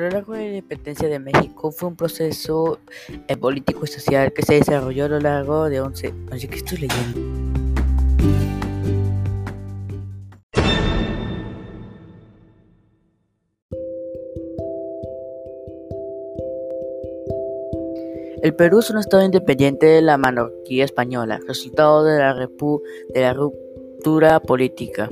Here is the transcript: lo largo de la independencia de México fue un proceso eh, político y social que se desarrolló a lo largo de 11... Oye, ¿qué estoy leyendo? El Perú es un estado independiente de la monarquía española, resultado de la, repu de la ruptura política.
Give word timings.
lo 0.00 0.10
largo 0.10 0.32
de 0.34 0.40
la 0.40 0.48
independencia 0.48 1.08
de 1.08 1.18
México 1.18 1.70
fue 1.70 1.88
un 1.88 1.96
proceso 1.96 2.80
eh, 3.28 3.36
político 3.36 3.80
y 3.84 3.88
social 3.88 4.32
que 4.32 4.42
se 4.42 4.54
desarrolló 4.54 5.04
a 5.04 5.08
lo 5.08 5.20
largo 5.20 5.68
de 5.68 5.80
11... 5.80 6.14
Oye, 6.32 6.48
¿qué 6.48 6.56
estoy 6.56 6.78
leyendo? 6.78 7.44
El 18.42 18.54
Perú 18.54 18.80
es 18.80 18.90
un 18.90 18.98
estado 18.98 19.24
independiente 19.24 19.86
de 19.86 20.02
la 20.02 20.18
monarquía 20.18 20.84
española, 20.84 21.40
resultado 21.46 22.04
de 22.04 22.18
la, 22.18 22.34
repu 22.34 22.82
de 23.14 23.22
la 23.22 23.32
ruptura 23.32 24.38
política. 24.40 25.08